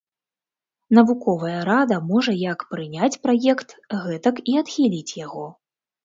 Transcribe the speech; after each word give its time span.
Навуковая 0.99 1.57
рада 1.67 1.97
можа 2.11 2.33
як 2.43 2.63
прыняць 2.71 3.09
праект, 3.25 3.75
гэтак 4.05 4.35
і 4.55 4.57
адхіліць 4.63 5.13
яго. 5.21 5.45